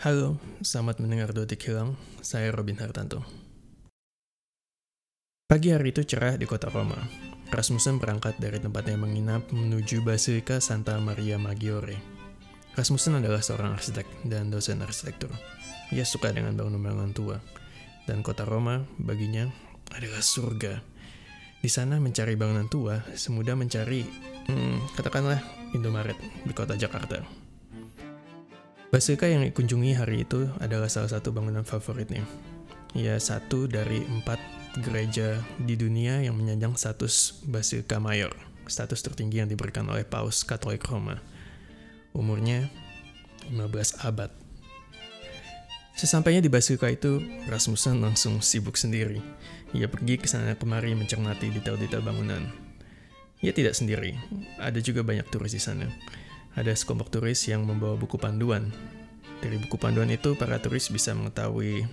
Halo, 0.00 0.40
selamat 0.64 1.04
mendengar 1.04 1.36
Dotik 1.36 1.60
Hilang. 1.60 1.92
Saya 2.24 2.48
Robin 2.56 2.72
Hartanto. 2.80 3.20
Pagi 5.44 5.76
hari 5.76 5.92
itu 5.92 6.00
cerah 6.08 6.40
di 6.40 6.48
kota 6.48 6.72
Roma. 6.72 6.96
Rasmussen 7.52 8.00
berangkat 8.00 8.40
dari 8.40 8.56
tempatnya 8.56 8.96
menginap 8.96 9.52
menuju 9.52 10.00
Basilika 10.00 10.56
Santa 10.56 10.96
Maria 11.04 11.36
Maggiore. 11.36 12.00
Rasmussen 12.80 13.20
adalah 13.20 13.44
seorang 13.44 13.76
arsitek 13.76 14.08
dan 14.24 14.48
dosen 14.48 14.80
arsitektur. 14.80 15.36
Ia 15.92 16.08
suka 16.08 16.32
dengan 16.32 16.56
bangunan-bangunan 16.56 17.12
tua. 17.12 17.36
Dan 18.08 18.24
kota 18.24 18.48
Roma, 18.48 18.80
baginya, 18.96 19.52
adalah 19.92 20.24
surga. 20.24 20.80
Di 21.60 21.68
sana 21.68 22.00
mencari 22.00 22.40
bangunan 22.40 22.72
tua 22.72 23.04
semudah 23.12 23.52
mencari, 23.52 24.08
hmm, 24.48 24.96
katakanlah, 24.96 25.44
Indomaret 25.76 26.16
di 26.48 26.56
kota 26.56 26.72
Jakarta. 26.72 27.39
Basilika 28.90 29.30
yang 29.30 29.46
dikunjungi 29.46 29.94
hari 29.94 30.26
itu 30.26 30.50
adalah 30.58 30.90
salah 30.90 31.06
satu 31.06 31.30
bangunan 31.30 31.62
favoritnya. 31.62 32.26
Ia 32.98 33.22
satu 33.22 33.70
dari 33.70 34.02
empat 34.02 34.42
gereja 34.82 35.38
di 35.62 35.78
dunia 35.78 36.18
yang 36.26 36.34
menyandang 36.34 36.74
status 36.74 37.38
Basilika 37.46 38.02
Mayor, 38.02 38.34
status 38.66 38.98
tertinggi 39.06 39.38
yang 39.38 39.46
diberikan 39.46 39.86
oleh 39.86 40.02
Paus 40.02 40.42
Katolik 40.42 40.82
Roma. 40.90 41.22
Umurnya 42.18 42.66
15 43.54 44.02
abad. 44.02 44.34
Sesampainya 45.94 46.42
di 46.42 46.50
Basilika 46.50 46.90
itu, 46.90 47.22
Rasmussen 47.46 48.02
langsung 48.02 48.42
sibuk 48.42 48.74
sendiri. 48.74 49.22
Ia 49.70 49.86
pergi 49.86 50.18
ke 50.18 50.26
sana 50.26 50.58
kemari 50.58 50.98
mencermati 50.98 51.54
detail-detail 51.54 52.02
bangunan. 52.02 52.42
Ia 53.38 53.54
tidak 53.54 53.78
sendiri, 53.78 54.18
ada 54.58 54.82
juga 54.82 55.06
banyak 55.06 55.30
turis 55.30 55.54
di 55.54 55.62
sana. 55.62 55.86
Ada 56.58 56.74
sekelompok 56.74 57.14
turis 57.14 57.46
yang 57.46 57.62
membawa 57.62 57.94
buku 57.94 58.18
panduan. 58.18 58.70
Dari 59.40 59.56
buku 59.56 59.78
panduan 59.78 60.10
itu, 60.10 60.34
para 60.34 60.58
turis 60.58 60.90
bisa 60.90 61.14
mengetahui 61.14 61.86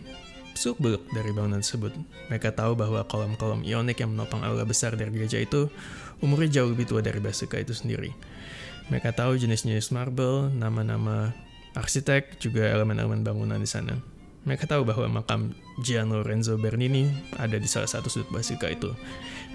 seluk-beluk 0.58 1.06
dari 1.14 1.30
bangunan 1.30 1.62
tersebut. 1.62 1.94
Mereka 2.34 2.58
tahu 2.58 2.74
bahwa 2.74 3.06
kolom-kolom 3.06 3.62
ionik 3.62 4.02
yang 4.02 4.18
menopang 4.18 4.42
aula 4.42 4.66
besar 4.66 4.98
dari 4.98 5.14
gereja 5.14 5.38
itu 5.38 5.70
umurnya 6.20 6.60
jauh 6.60 6.74
lebih 6.74 6.90
tua 6.90 7.06
dari 7.06 7.22
Basilika 7.22 7.62
itu 7.62 7.78
sendiri. 7.78 8.10
Mereka 8.90 9.14
tahu 9.14 9.38
jenis-jenis 9.38 9.94
marble, 9.94 10.50
nama-nama 10.50 11.38
arsitek, 11.78 12.42
juga 12.42 12.66
elemen-elemen 12.66 13.22
bangunan 13.22 13.62
di 13.62 13.70
sana. 13.70 14.17
Mereka 14.46 14.70
tahu 14.70 14.86
bahwa 14.88 15.22
makam 15.22 15.56
Gian 15.82 16.14
Lorenzo 16.14 16.56
Bernini 16.56 17.10
ada 17.36 17.58
di 17.58 17.66
salah 17.66 17.90
satu 17.90 18.08
sudut 18.12 18.30
Basilika 18.30 18.70
itu. 18.70 18.94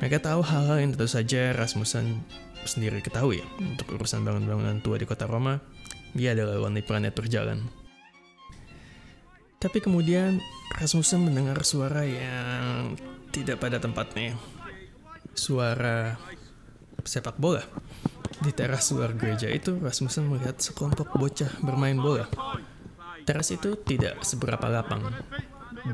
Mereka 0.03 0.19
tahu 0.25 0.43
hal-hal 0.43 0.83
yang 0.83 0.91
tentu 0.97 1.07
saja 1.07 1.55
Rasmussen 1.55 2.25
sendiri 2.67 2.99
ketahui. 3.03 3.43
Untuk 3.59 3.95
urusan 3.95 4.27
bangunan-bangunan 4.27 4.83
tua 4.83 4.99
di 4.99 5.07
kota 5.07 5.25
Roma, 5.27 5.63
dia 6.13 6.37
adalah 6.37 6.69
wanita 6.69 6.87
planet 6.89 7.15
berjalan. 7.15 7.59
Tapi 9.63 9.79
kemudian 9.79 10.43
Rasmussen 10.75 11.23
mendengar 11.23 11.63
suara 11.63 12.03
yang 12.03 12.99
tidak 13.31 13.63
pada 13.63 13.79
tempatnya. 13.79 14.35
Suara 15.33 16.19
sepak 17.07 17.39
bola. 17.39 17.63
Di 18.43 18.51
teras 18.51 18.91
luar 18.91 19.15
gereja 19.15 19.47
itu, 19.47 19.79
Rasmussen 19.79 20.27
melihat 20.27 20.59
sekelompok 20.59 21.15
bocah 21.15 21.63
bermain 21.63 21.95
bola. 21.95 22.27
Teras 23.23 23.55
itu 23.55 23.79
tidak 23.79 24.27
seberapa 24.27 24.67
lapang, 24.67 25.15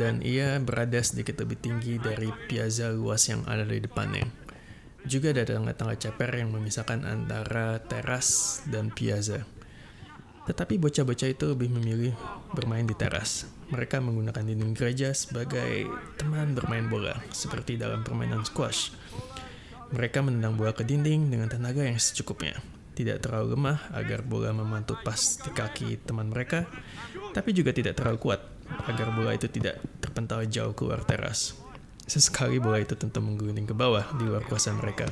dan 0.01 0.25
ia 0.25 0.57
berada 0.61 0.97
sedikit 1.01 1.41
lebih 1.45 1.61
tinggi 1.61 2.01
dari 2.01 2.33
piazza 2.49 2.89
luas 2.89 3.29
yang 3.29 3.45
ada 3.45 3.69
di 3.69 3.81
depannya. 3.85 4.25
Juga 5.05 5.33
ada 5.33 5.45
tangga-tangga 5.45 5.97
ceper 5.97 6.41
yang 6.41 6.53
memisahkan 6.53 7.05
antara 7.05 7.81
teras 7.85 8.61
dan 8.69 8.93
piazza. 8.93 9.45
Tetapi 10.49 10.81
bocah-bocah 10.81 11.29
itu 11.29 11.45
lebih 11.53 11.69
memilih 11.69 12.17
bermain 12.57 12.89
di 12.89 12.97
teras. 12.97 13.45
Mereka 13.69 14.01
menggunakan 14.01 14.49
dinding 14.49 14.73
gereja 14.73 15.13
sebagai 15.13 15.85
teman 16.17 16.57
bermain 16.57 16.89
bola, 16.89 17.21
seperti 17.29 17.77
dalam 17.77 18.01
permainan 18.01 18.49
squash. 18.49 18.97
Mereka 19.93 20.25
menendang 20.25 20.57
bola 20.57 20.73
ke 20.73 20.85
dinding 20.85 21.29
dengan 21.29 21.53
tenaga 21.53 21.85
yang 21.85 22.01
secukupnya. 22.01 22.57
Tidak 22.99 23.23
terlalu 23.23 23.55
lemah 23.55 23.95
agar 23.95 24.27
bola 24.27 24.51
memantul 24.51 24.99
pas 25.07 25.39
di 25.39 25.55
kaki 25.55 26.03
teman 26.03 26.35
mereka, 26.35 26.67
tapi 27.31 27.55
juga 27.55 27.71
tidak 27.71 27.95
terlalu 27.95 28.19
kuat 28.19 28.43
agar 28.91 29.15
bola 29.15 29.39
itu 29.39 29.47
tidak 29.47 29.79
terpental 30.03 30.43
jauh 30.51 30.75
keluar 30.75 31.07
teras. 31.07 31.55
Sesekali 32.11 32.59
bola 32.59 32.83
itu 32.83 32.99
tentu 32.99 33.23
menggelinding 33.23 33.71
ke 33.71 33.75
bawah 33.77 34.03
di 34.19 34.27
luar 34.27 34.43
kuasa 34.43 34.75
mereka, 34.75 35.07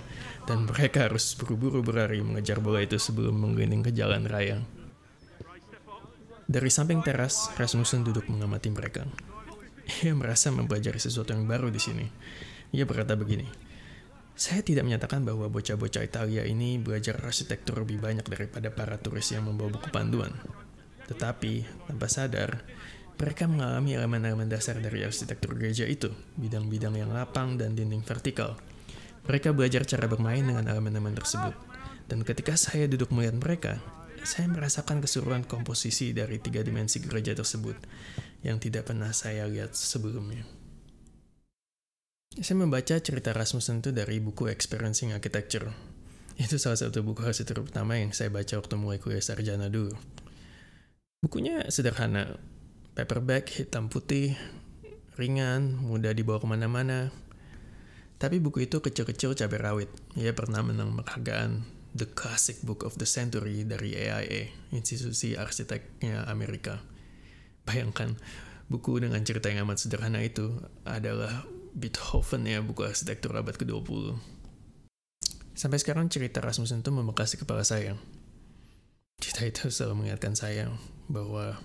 dan 0.50 0.66
mereka 0.66 1.06
harus 1.06 1.38
buru-buru 1.38 1.84
berlari 1.86 2.18
mengejar 2.26 2.58
bola 2.58 2.82
itu 2.82 2.98
sebelum 2.98 3.38
menggelinding 3.38 3.86
ke 3.86 3.94
jalan 3.94 4.26
raya. 4.26 4.58
Dari 6.50 6.70
samping 6.72 7.06
teras, 7.06 7.54
Rasmussen 7.54 8.02
duduk 8.02 8.26
mengamati 8.26 8.66
mereka. 8.74 9.06
Ia 10.02 10.10
merasa 10.18 10.50
mempelajari 10.50 10.98
sesuatu 10.98 11.30
yang 11.30 11.46
baru 11.46 11.70
di 11.70 11.78
sini. 11.78 12.06
Ia 12.74 12.82
berkata 12.82 13.14
begini, 13.14 13.46
saya 14.36 14.60
tidak 14.60 14.84
menyatakan 14.84 15.24
bahwa 15.24 15.48
bocah-bocah 15.48 16.04
Italia 16.04 16.44
ini 16.44 16.76
belajar 16.76 17.16
arsitektur 17.24 17.80
lebih 17.80 18.04
banyak 18.04 18.28
daripada 18.28 18.68
para 18.68 19.00
turis 19.00 19.32
yang 19.32 19.48
membawa 19.48 19.72
buku 19.72 19.88
panduan. 19.88 20.28
Tetapi, 21.08 21.64
tanpa 21.88 22.04
sadar, 22.12 22.60
mereka 23.16 23.48
mengalami 23.48 23.96
elemen-elemen 23.96 24.44
dasar 24.52 24.76
dari 24.76 25.00
arsitektur 25.00 25.56
gereja 25.56 25.88
itu, 25.88 26.12
bidang-bidang 26.36 27.00
yang 27.00 27.16
lapang 27.16 27.56
dan 27.56 27.72
dinding 27.72 28.04
vertikal. 28.04 28.60
Mereka 29.24 29.56
belajar 29.56 29.88
cara 29.88 30.04
bermain 30.04 30.44
dengan 30.44 30.68
elemen-elemen 30.68 31.16
tersebut. 31.16 31.56
Dan 32.04 32.20
ketika 32.20 32.60
saya 32.60 32.84
duduk 32.84 33.08
melihat 33.16 33.40
mereka, 33.40 33.72
saya 34.20 34.52
merasakan 34.52 35.00
keseruan 35.00 35.48
komposisi 35.48 36.12
dari 36.12 36.36
tiga 36.36 36.60
dimensi 36.60 37.00
gereja 37.00 37.32
tersebut 37.32 37.78
yang 38.44 38.60
tidak 38.60 38.92
pernah 38.92 39.16
saya 39.16 39.48
lihat 39.48 39.72
sebelumnya. 39.72 40.55
Saya 42.36 42.60
membaca 42.60 43.00
cerita 43.00 43.32
Rasmussen 43.32 43.80
itu 43.80 43.96
dari 43.96 44.20
buku 44.20 44.52
Experiencing 44.52 45.16
Architecture. 45.16 45.72
Itu 46.36 46.60
salah 46.60 46.76
satu 46.76 47.00
buku 47.00 47.24
arsitektur 47.24 47.64
pertama 47.64 47.96
yang 47.96 48.12
saya 48.12 48.28
baca 48.28 48.60
waktu 48.60 48.76
mulai 48.76 49.00
kuliah 49.00 49.24
sarjana 49.24 49.72
dulu. 49.72 49.96
Bukunya 51.24 51.64
sederhana, 51.72 52.36
paperback 52.92 53.56
hitam 53.56 53.88
putih, 53.88 54.36
ringan, 55.16 55.80
mudah 55.80 56.12
dibawa 56.12 56.36
ke 56.36 56.44
mana-mana. 56.44 57.08
Tapi 58.20 58.36
buku 58.36 58.68
itu 58.68 58.84
kecil-kecil 58.84 59.32
cabai 59.32 59.56
rawit. 59.56 59.90
Ia 60.20 60.36
pernah 60.36 60.60
menang 60.60 60.92
penghargaan 60.92 61.64
The 61.96 62.04
Classic 62.04 62.60
Book 62.60 62.84
of 62.84 63.00
the 63.00 63.08
Century 63.08 63.64
dari 63.64 63.96
AIA, 63.96 64.52
institusi 64.76 65.40
arsiteknya 65.40 66.28
Amerika. 66.28 66.84
Bayangkan, 67.64 68.12
buku 68.68 69.00
dengan 69.00 69.24
cerita 69.24 69.48
yang 69.48 69.64
amat 69.64 69.88
sederhana 69.88 70.20
itu 70.20 70.52
adalah 70.84 71.55
Beethoven 71.76 72.48
ya, 72.48 72.64
buku 72.64 72.88
arsitektur 72.88 73.36
abad 73.36 73.52
ke-20. 73.52 74.16
Sampai 75.52 75.76
sekarang 75.76 76.08
cerita 76.08 76.40
Rasmussen 76.40 76.80
itu 76.80 76.88
membekas 76.88 77.36
di 77.36 77.40
kepala 77.40 77.68
saya. 77.68 78.00
Cerita 79.20 79.44
itu 79.44 79.68
selalu 79.68 80.00
mengingatkan 80.00 80.32
saya 80.32 80.72
bahwa 81.12 81.60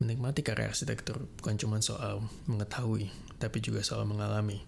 menikmati 0.00 0.40
karya 0.40 0.72
arsitektur 0.72 1.28
bukan 1.36 1.60
cuma 1.60 1.84
soal 1.84 2.24
mengetahui, 2.48 3.12
tapi 3.36 3.60
juga 3.60 3.84
soal 3.84 4.08
mengalami. 4.08 4.64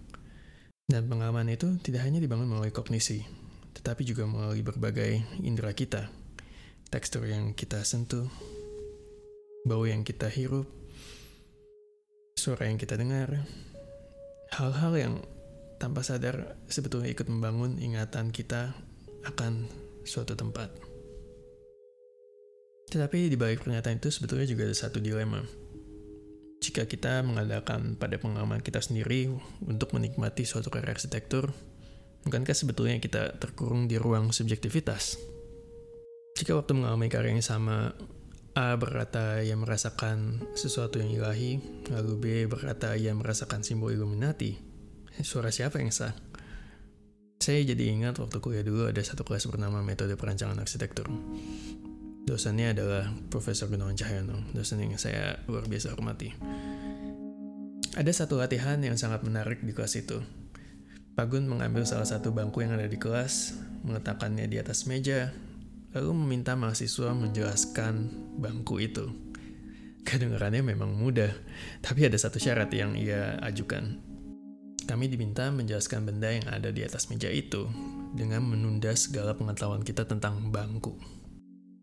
Dan 0.85 1.09
pengalaman 1.09 1.49
itu 1.49 1.81
tidak 1.81 2.05
hanya 2.05 2.21
dibangun 2.21 2.45
melalui 2.45 2.69
kognisi, 2.69 3.25
tetapi 3.73 4.05
juga 4.05 4.29
melalui 4.29 4.61
berbagai 4.61 5.25
indera 5.41 5.73
kita. 5.73 6.13
Tekstur 6.93 7.25
yang 7.25 7.57
kita 7.57 7.81
sentuh, 7.81 8.29
bau 9.65 9.89
yang 9.89 10.05
kita 10.05 10.29
hirup, 10.29 10.69
suara 12.37 12.69
yang 12.69 12.77
kita 12.77 12.93
dengar, 12.93 13.41
hal-hal 14.55 14.93
yang 14.95 15.13
tanpa 15.77 16.01
sadar 16.01 16.55
sebetulnya 16.71 17.11
ikut 17.11 17.27
membangun 17.27 17.77
ingatan 17.77 18.31
kita 18.31 18.71
akan 19.27 19.67
suatu 20.07 20.33
tempat. 20.33 20.71
Tetapi 22.89 23.27
di 23.27 23.35
balik 23.35 23.65
pernyataan 23.67 23.99
itu 23.99 24.09
sebetulnya 24.13 24.47
juga 24.47 24.69
ada 24.69 24.75
satu 24.77 25.03
dilema. 25.03 25.43
Jika 26.63 26.87
kita 26.87 27.21
mengadakan 27.21 27.99
pada 27.99 28.15
pengalaman 28.15 28.63
kita 28.63 28.79
sendiri 28.79 29.29
untuk 29.67 29.91
menikmati 29.91 30.47
suatu 30.47 30.71
karya 30.71 30.95
arsitektur, 30.95 31.51
Bukankah 32.25 32.57
sebetulnya 32.57 32.97
kita 32.97 33.37
terkurung 33.37 33.85
di 33.85 34.01
ruang 34.01 34.33
subjektivitas? 34.33 35.21
Jika 36.33 36.57
waktu 36.57 36.73
mengalami 36.73 37.05
karya 37.05 37.37
yang 37.37 37.45
sama, 37.45 37.93
A 38.55 38.79
berkata 38.79 39.43
ia 39.43 39.59
merasakan 39.59 40.39
sesuatu 40.55 40.95
yang 41.03 41.11
ilahi, 41.11 41.59
lalu 41.91 42.13
B 42.15 42.25
berkata 42.47 42.95
ia 42.95 43.11
merasakan 43.11 43.67
simbol 43.67 43.91
Illuminati. 43.91 44.55
Suara 45.19 45.51
siapa 45.51 45.83
yang 45.83 45.91
sah? 45.91 46.15
Saya 47.35 47.67
jadi 47.67 47.91
ingat 47.91 48.15
waktu 48.15 48.39
kuliah 48.39 48.63
dulu 48.63 48.87
ada 48.87 49.03
satu 49.03 49.27
kelas 49.27 49.51
bernama 49.51 49.83
Metode 49.83 50.15
Perancangan 50.15 50.55
Arsitektur. 50.55 51.11
Dosennya 52.23 52.71
adalah 52.71 53.11
Profesor 53.27 53.67
Gunawan 53.67 53.99
Cahyono, 53.99 54.47
dosen 54.55 54.79
yang 54.79 54.95
saya 54.95 55.35
luar 55.51 55.67
biasa 55.67 55.91
hormati. 55.91 56.31
Ada 57.99 58.23
satu 58.23 58.39
latihan 58.39 58.79
yang 58.79 58.95
sangat 58.95 59.19
menarik 59.27 59.67
di 59.67 59.75
kelas 59.75 59.99
itu, 59.99 60.23
Pak 61.15 61.31
Gun 61.31 61.47
mengambil 61.47 61.87
salah 61.87 62.03
satu 62.03 62.35
bangku 62.35 62.59
yang 62.59 62.75
ada 62.75 62.91
di 62.91 62.99
kelas, 62.99 63.55
meletakkannya 63.87 64.51
di 64.51 64.59
atas 64.59 64.83
meja, 64.83 65.31
lalu 65.95 66.11
meminta 66.11 66.59
mahasiswa 66.59 67.15
menjelaskan 67.15 68.11
bangku 68.35 68.83
itu. 68.83 69.07
Kedengarannya 70.05 70.61
memang 70.61 70.93
mudah, 70.93 71.31
tapi 71.81 72.05
ada 72.05 72.19
satu 72.19 72.37
syarat 72.37 72.69
yang 72.75 72.93
ia 72.93 73.39
ajukan. 73.41 74.03
Kami 74.85 75.09
diminta 75.09 75.49
menjelaskan 75.49 76.05
benda 76.05 76.29
yang 76.29 76.45
ada 76.45 76.69
di 76.69 76.85
atas 76.85 77.09
meja 77.09 77.31
itu 77.31 77.65
dengan 78.13 78.45
menunda 78.45 78.93
segala 78.93 79.33
pengetahuan 79.33 79.81
kita 79.81 80.05
tentang 80.05 80.53
bangku. 80.53 80.93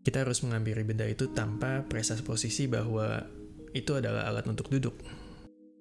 Kita 0.07 0.23
harus 0.23 0.39
mengambil 0.45 0.87
benda 0.87 1.03
itu 1.03 1.27
tanpa 1.35 1.83
presas 1.83 2.23
posisi 2.23 2.69
bahwa 2.69 3.27
itu 3.75 3.91
adalah 3.97 4.29
alat 4.29 4.47
untuk 4.47 4.71
duduk. 4.71 4.95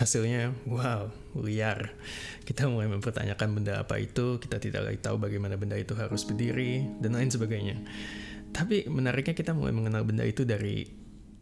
Hasilnya, 0.02 0.50
wow, 0.66 1.14
liar. 1.38 1.94
Kita 2.42 2.66
mulai 2.66 2.90
mempertanyakan 2.90 3.54
benda 3.54 3.86
apa 3.86 4.02
itu, 4.02 4.42
kita 4.42 4.58
tidak 4.58 4.90
lagi 4.90 4.98
tahu 4.98 5.14
bagaimana 5.14 5.54
benda 5.54 5.78
itu 5.78 5.94
harus 5.94 6.26
berdiri, 6.26 6.82
dan 6.98 7.14
lain 7.14 7.30
sebagainya. 7.30 7.78
Tapi 8.50 8.90
menariknya 8.90 9.38
kita 9.38 9.54
mulai 9.54 9.70
mengenal 9.70 10.02
benda 10.02 10.26
itu 10.26 10.42
dari 10.42 10.82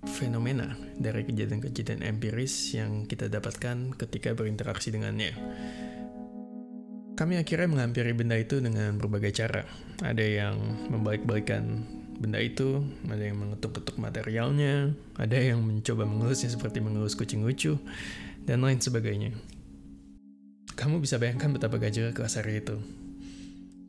fenomena 0.05 0.77
dari 1.01 1.25
kejadian-kejadian 1.25 2.05
empiris 2.05 2.77
yang 2.77 3.09
kita 3.09 3.33
dapatkan 3.33 3.97
ketika 3.97 4.37
berinteraksi 4.37 4.93
dengannya. 4.93 5.33
Kami 7.17 7.41
akhirnya 7.41 7.69
menghampiri 7.69 8.13
benda 8.13 8.37
itu 8.37 8.61
dengan 8.61 9.01
berbagai 9.01 9.41
cara. 9.41 9.65
Ada 10.05 10.25
yang 10.25 10.57
membalik-balikan 10.93 11.81
benda 12.21 12.37
itu, 12.45 12.85
ada 13.09 13.25
yang 13.25 13.41
mengetuk-ketuk 13.41 13.97
materialnya, 13.97 14.93
ada 15.17 15.37
yang 15.41 15.65
mencoba 15.65 16.05
mengelusnya 16.05 16.53
seperti 16.53 16.85
mengelus 16.85 17.17
kucing 17.17 17.41
lucu, 17.41 17.81
dan 18.51 18.67
lain 18.67 18.83
sebagainya. 18.83 19.31
Kamu 20.75 20.99
bisa 20.99 21.23
bayangkan 21.23 21.55
betapa 21.55 21.79
gajah 21.79 22.11
kelas 22.11 22.43
hari 22.43 22.59
itu. 22.59 22.83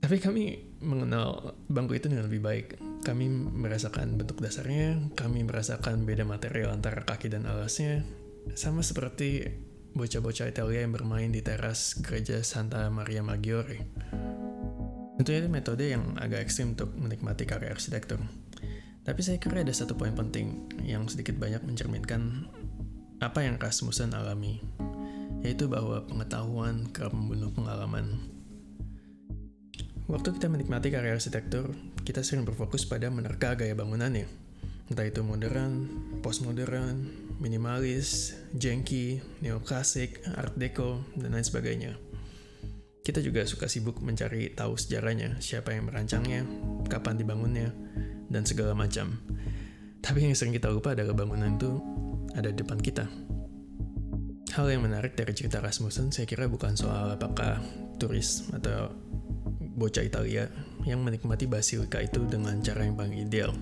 Tapi 0.05 0.21
kami 0.21 0.61
mengenal 0.85 1.57
bangku 1.65 1.97
itu 1.97 2.05
dengan 2.13 2.29
lebih 2.29 2.45
baik. 2.45 2.67
Kami 3.01 3.25
merasakan 3.57 4.21
bentuk 4.21 4.37
dasarnya, 4.37 5.01
kami 5.17 5.41
merasakan 5.41 6.05
beda 6.05 6.29
material 6.29 6.77
antara 6.77 7.01
kaki 7.01 7.33
dan 7.33 7.49
alasnya, 7.49 8.05
sama 8.53 8.85
seperti 8.85 9.49
bocah-bocah 9.97 10.53
Italia 10.53 10.85
yang 10.85 10.93
bermain 10.93 11.33
di 11.33 11.41
teras 11.41 11.97
gereja 11.97 12.45
Santa 12.45 12.85
Maria 12.93 13.25
Maggiore. 13.25 13.81
Tentunya 15.17 15.41
itu 15.41 15.49
metode 15.49 15.85
yang 15.89 16.17
agak 16.21 16.45
ekstrim 16.45 16.77
untuk 16.77 16.93
menikmati 16.93 17.49
karya 17.49 17.73
arsitektur. 17.73 18.21
Tapi 19.01 19.21
saya 19.25 19.41
kira 19.41 19.65
ada 19.65 19.73
satu 19.73 19.97
poin 19.97 20.13
penting 20.13 20.69
yang 20.85 21.09
sedikit 21.09 21.33
banyak 21.33 21.65
mencerminkan 21.65 22.45
apa 23.21 23.45
yang 23.45 23.61
Rasmussen 23.61 24.17
alami, 24.17 24.57
yaitu 25.45 25.69
bahwa 25.69 26.01
pengetahuan 26.09 26.89
kerap 26.89 27.13
membunuh 27.13 27.53
pengalaman. 27.53 28.17
Waktu 30.09 30.41
kita 30.41 30.49
menikmati 30.49 30.89
karya 30.89 31.13
arsitektur, 31.13 31.69
kita 32.01 32.25
sering 32.25 32.49
berfokus 32.49 32.83
pada 32.89 33.13
menerka 33.13 33.53
gaya 33.53 33.77
bangunannya. 33.77 34.25
Entah 34.89 35.05
itu 35.05 35.21
modern, 35.21 35.87
postmodern, 36.25 37.07
minimalis, 37.37 38.35
janky, 38.57 39.21
neoklasik, 39.39 40.25
art 40.35 40.57
deco, 40.57 41.05
dan 41.13 41.37
lain 41.37 41.45
sebagainya. 41.45 41.93
Kita 43.05 43.21
juga 43.21 43.45
suka 43.45 43.69
sibuk 43.69 44.01
mencari 44.01 44.51
tahu 44.51 44.75
sejarahnya, 44.75 45.37
siapa 45.39 45.77
yang 45.77 45.87
merancangnya, 45.87 46.43
kapan 46.89 47.21
dibangunnya, 47.21 47.69
dan 48.33 48.43
segala 48.49 48.73
macam. 48.73 49.21
Tapi 50.01 50.25
yang 50.25 50.33
sering 50.33 50.57
kita 50.57 50.73
lupa 50.73 50.97
adalah 50.97 51.13
bangunan 51.13 51.55
itu 51.55 52.00
ada 52.35 52.49
di 52.51 52.57
depan 52.59 52.79
kita. 52.79 53.05
Hal 54.51 54.67
yang 54.67 54.83
menarik 54.83 55.15
dari 55.15 55.31
cerita 55.31 55.63
Rasmussen 55.63 56.11
saya 56.11 56.27
kira 56.27 56.51
bukan 56.51 56.75
soal 56.75 57.15
apakah 57.15 57.63
turis 57.95 58.51
atau 58.51 58.91
bocah 59.79 60.03
Italia 60.03 60.51
yang 60.83 60.99
menikmati 61.01 61.47
basilika 61.47 62.03
itu 62.03 62.19
dengan 62.27 62.59
cara 62.59 62.83
yang 62.83 62.99
paling 62.99 63.15
ideal. 63.15 63.55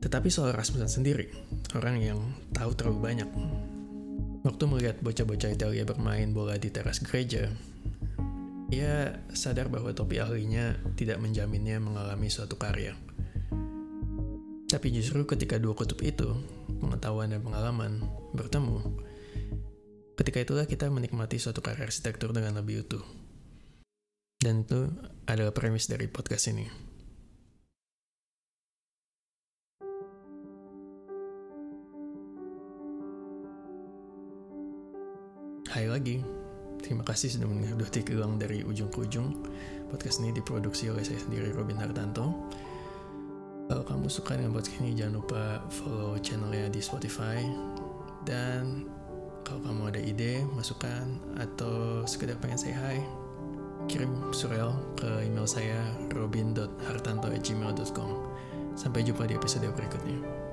Tetapi 0.00 0.28
soal 0.30 0.54
Rasmussen 0.54 0.88
sendiri, 0.88 1.28
orang 1.74 2.00
yang 2.00 2.18
tahu 2.54 2.72
terlalu 2.78 2.98
banyak. 3.02 3.28
Waktu 4.40 4.62
melihat 4.70 4.96
bocah-bocah 5.04 5.52
Italia 5.52 5.84
bermain 5.84 6.32
bola 6.32 6.56
di 6.56 6.72
teras 6.72 7.02
gereja, 7.04 7.52
ia 8.70 9.20
sadar 9.34 9.68
bahwa 9.68 9.90
topi 9.92 10.22
ahlinya 10.22 10.78
tidak 10.96 11.20
menjaminnya 11.20 11.82
mengalami 11.82 12.30
suatu 12.32 12.54
karya. 12.56 12.96
Tapi 14.70 14.88
justru 14.94 15.26
ketika 15.26 15.58
dua 15.58 15.74
kutub 15.74 15.98
itu, 16.00 16.30
pengetahuan 16.80 17.28
dan 17.28 17.44
pengalaman, 17.44 18.00
bertemu, 18.32 18.80
ketika 20.16 20.40
itulah 20.40 20.64
kita 20.64 20.88
menikmati 20.88 21.36
suatu 21.36 21.60
karya 21.60 21.84
arsitektur 21.84 22.32
dengan 22.32 22.56
lebih 22.58 22.88
utuh. 22.88 23.04
Dan 24.40 24.64
itu 24.64 24.88
adalah 25.28 25.52
premis 25.52 25.84
dari 25.84 26.08
podcast 26.08 26.48
ini. 26.48 26.64
Hai 35.70 35.86
lagi, 35.86 36.18
terima 36.82 37.06
kasih 37.06 37.36
sudah 37.36 37.46
mengikuti 37.46 38.02
kelang 38.02 38.40
dari 38.40 38.64
ujung 38.64 38.90
ke 38.90 39.06
ujung. 39.06 39.44
Podcast 39.92 40.18
ini 40.18 40.34
diproduksi 40.34 40.88
oleh 40.88 41.04
saya 41.06 41.20
sendiri, 41.20 41.52
Robin 41.54 41.78
Hartanto. 41.78 42.50
Kalau 43.70 43.86
kamu 43.86 44.10
suka 44.10 44.34
dengan 44.34 44.50
podcast 44.50 44.82
ini, 44.82 44.98
jangan 44.98 45.22
lupa 45.22 45.62
follow 45.70 46.18
channelnya 46.18 46.66
di 46.74 46.82
Spotify. 46.82 47.38
Dan 48.26 48.90
kalau 49.46 49.62
kamu 49.62 49.94
ada 49.94 50.02
ide, 50.02 50.42
masukan, 50.58 51.06
atau 51.38 52.02
sekedar 52.02 52.34
pengen 52.42 52.58
say 52.58 52.74
hi, 52.74 52.98
kirim 53.86 54.10
surel 54.34 54.74
ke 54.98 55.22
email 55.22 55.46
saya 55.46 55.86
robin.hartanto.gmail.com. 56.10 58.10
Sampai 58.74 59.06
jumpa 59.06 59.30
di 59.30 59.38
episode 59.38 59.70
berikutnya. 59.70 60.49